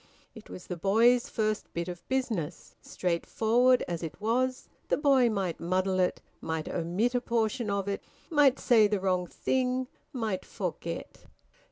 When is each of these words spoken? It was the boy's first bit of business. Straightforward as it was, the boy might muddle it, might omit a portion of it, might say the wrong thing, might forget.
It 0.33 0.49
was 0.49 0.65
the 0.65 0.77
boy's 0.77 1.29
first 1.29 1.71
bit 1.75 1.87
of 1.87 2.07
business. 2.09 2.75
Straightforward 2.81 3.83
as 3.87 4.01
it 4.01 4.19
was, 4.19 4.67
the 4.87 4.97
boy 4.97 5.29
might 5.29 5.59
muddle 5.59 5.99
it, 5.99 6.23
might 6.41 6.67
omit 6.67 7.13
a 7.13 7.21
portion 7.21 7.69
of 7.69 7.87
it, 7.87 8.03
might 8.31 8.57
say 8.57 8.87
the 8.87 8.99
wrong 8.99 9.27
thing, 9.27 9.87
might 10.11 10.43
forget. 10.43 11.25